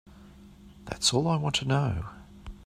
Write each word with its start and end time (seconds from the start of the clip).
That's 0.85 1.13
all 1.13 1.27
I 1.27 1.35
want 1.35 1.53
to 1.57 1.65
know. 1.65 2.05